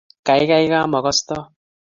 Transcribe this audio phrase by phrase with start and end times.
[0.27, 1.45] Kaikai ka mo kostoi